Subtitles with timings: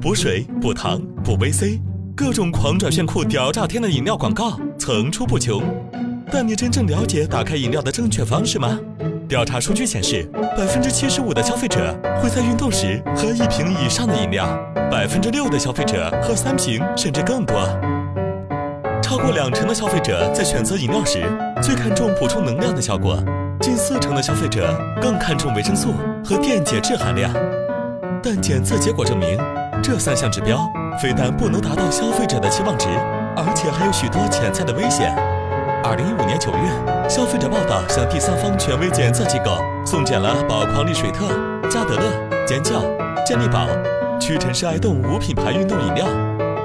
[0.00, 1.78] 补水、补糖、补维 C，
[2.16, 5.62] 各种狂拽炫酷、屌炸天的饮料广告层出不穷。
[6.32, 8.80] 但你真正了解打开饮料的正确方式吗？
[9.28, 10.22] 调查数据显示，
[10.56, 14.46] 百分之七十五的消费者会在运动时喝一瓶以上的饮料，
[14.90, 17.56] 百分之六的消费者喝三瓶甚至更多。
[19.02, 21.22] 超过两成的消费者在选择饮料时
[21.60, 23.22] 最看重补充能量的效果，
[23.60, 25.92] 近四成的消费者更看重维生素
[26.24, 27.30] 和电解质含量。
[28.22, 29.38] 但检测结果证明，
[29.82, 30.70] 这三项指标
[31.00, 32.86] 非但不能达到消费者的期望值，
[33.34, 35.14] 而且还有许多潜在的危险。
[35.82, 41.26] 二零一五年九月，消费者报道向第三方权威检测机构送检了宝矿力水特、
[41.70, 42.82] 加德乐、尖叫、
[43.24, 43.66] 健力宝、
[44.20, 46.06] 屈臣氏爱动五品牌运动饮料，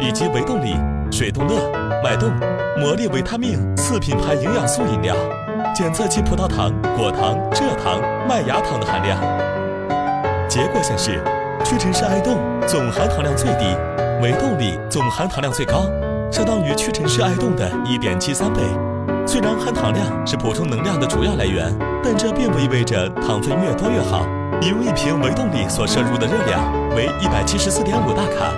[0.00, 0.76] 以及维动力、
[1.10, 1.56] 水动乐、
[2.04, 2.30] 脉动、
[2.78, 5.16] 魔力维他命四品牌营养素饮料，
[5.74, 9.18] 检测其葡萄糖、果糖、蔗糖、麦芽糖的含量。
[10.48, 11.20] 结果显示，
[11.70, 13.64] 屈臣氏爱动总含糖量最低，
[14.20, 15.84] 维动力总含糖量最高，
[16.28, 18.60] 相当于屈臣氏爱动的一点七三倍。
[19.24, 24.26] 虽然含糖量是补充能量的主要来源，但这并不意味着糖分越多越好。
[24.62, 26.60] 饮用一瓶维动力所摄入的热量
[26.96, 28.52] 为一百七十四点五大卡，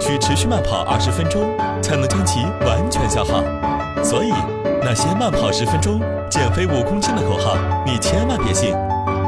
[0.00, 1.42] 需持续慢跑二十分钟
[1.82, 3.44] 才能将其完全消耗。
[4.02, 4.32] 所以，
[4.82, 8.74] 那些慢跑十分钟减肥五公斤的口号，你千万别信。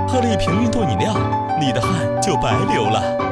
[0.09, 1.15] 喝了一瓶运动饮料，
[1.61, 3.26] 你的汗就白流了。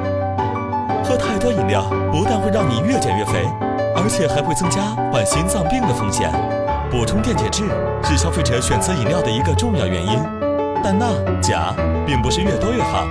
[1.05, 3.44] 喝太多饮料不但会让你越减越肥，
[3.94, 4.80] 而且还会增加
[5.12, 6.33] 患心脏病的风险。
[6.91, 7.64] 补充电解质
[8.02, 10.19] 是消费者选择饮料的一个重要原因，
[10.83, 11.06] 但钠、
[11.42, 11.74] 钾
[12.06, 13.05] 并不是越多越好。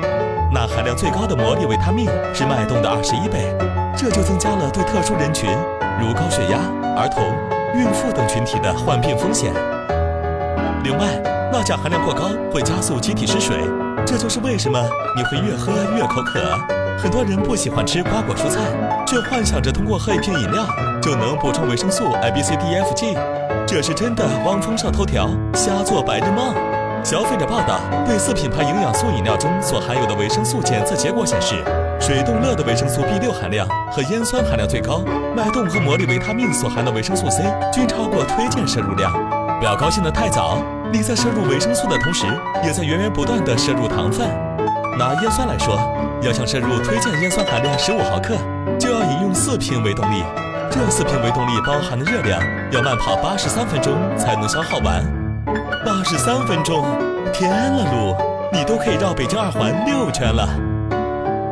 [0.51, 3.55] 钠含量最高的魔力维他命是脉动的二十一倍，
[3.95, 5.49] 这就增加了对特殊人群，
[5.99, 6.57] 如高血压、
[6.97, 7.23] 儿童、
[7.79, 9.53] 孕妇等群体的患病风险。
[10.83, 11.05] 另外，
[11.51, 13.57] 钠钾含量过高会加速机体失水，
[14.05, 14.79] 这就是为什么
[15.15, 16.39] 你会越喝越口渴。
[16.97, 18.61] 很多人不喜欢吃瓜果蔬菜，
[19.05, 20.65] 却幻想着通过喝一瓶饮料
[21.01, 23.17] 就能补充维生素 A、B、C、D、F、G。
[23.67, 26.53] 这是真的，汪峰上头条，瞎做白日梦。
[27.03, 31.55] 消费者报道对四品牌营养素饮料中所含有的维生素检测结果显示，
[31.99, 35.01] 水动乐的维生素 B 六含量和烟酸含量最高，
[35.35, 39.11] 脉动和魔力维他命所含的维生素 C 均超过推荐摄入量。
[39.59, 40.57] 不要高兴得太早，
[40.93, 42.25] 你在摄入维生素的同时，
[42.63, 44.52] 也在源源不断地摄入糖分。
[44.97, 45.75] 拿烟酸来说，
[46.21, 48.35] 要想摄入推荐烟酸含量十五毫克，
[48.79, 50.23] 就要饮用四瓶维动力。
[50.69, 55.03] 这四瓶维动力包含的热量要慢跑八十三分钟才能消耗完，
[55.83, 56.85] 八十三分钟，
[57.33, 58.15] 天了噜，
[58.51, 60.47] 你都可以绕北京二环六圈了。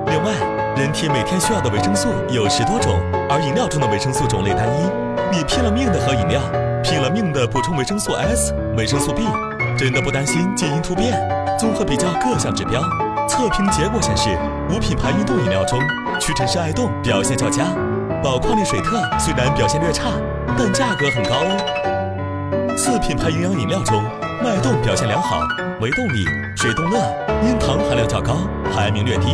[0.08, 0.32] 另外，
[0.76, 2.96] 人体每天需要的维生素有十多种，
[3.30, 5.36] 而饮料中的维生素种类单一。
[5.36, 6.42] 你拼了命的喝饮料，
[6.84, 9.24] 拼了命的补充维生素 S、维生素 B，
[9.78, 11.20] 真的不担心基因突变？
[11.60, 12.82] 综合比较各项指标，
[13.42, 14.38] 测评结果显示，
[14.70, 15.80] 五品牌运动饮料中，
[16.20, 17.74] 屈臣氏爱动表现较佳。
[18.24, 20.12] 宝矿力水特虽然表现略差，
[20.56, 22.76] 但价格很高哦。
[22.78, 24.04] 四品牌营养饮料中，
[24.44, 25.40] 脉动表现良好，
[25.82, 26.24] 维动力、
[26.56, 27.00] 水动乐
[27.42, 29.34] 因糖含量较高，排名略低。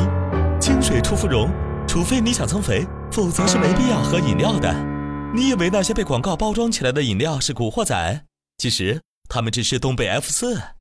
[0.57, 1.49] 清水出芙蓉，
[1.85, 4.73] 除非你想增肥，否则是没必要喝饮料的。
[5.35, 8.21] 你以为那些被广告包装起来的饮料是古惑仔？
[8.57, 10.76] 其实他们只是东北 F 四。